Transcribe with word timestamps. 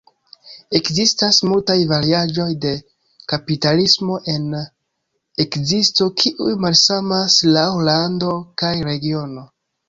Ekzistas 0.77 1.37
multaj 1.49 1.75
variaĵoj 1.91 2.47
de 2.63 2.71
kapitalismo 3.33 4.17
en 4.33 4.47
ekzisto 5.45 6.09
kiuj 6.23 6.57
malsamas 6.65 7.37
laŭ 7.59 7.69
lando 7.91 8.33
kaj 8.65 8.75
regiono. 8.91 9.47